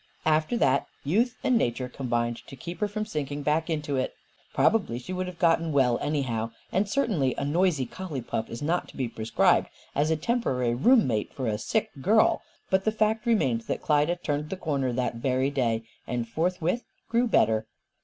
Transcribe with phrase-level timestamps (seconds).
[0.25, 4.15] After that, youth and nature combined to keep her from sinking back into it.
[4.51, 6.49] Probably she would have gotten well, anyhow.
[6.71, 11.31] And certainly a noisy collie pup is not to be prescribed as a temporary roommate
[11.31, 12.41] for a sick girl.
[12.71, 17.27] But the fact remained that Klyda "turned the corner," that very day, and forthwith grew
[17.27, 17.67] better.